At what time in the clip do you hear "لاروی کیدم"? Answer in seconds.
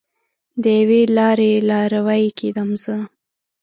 1.69-2.69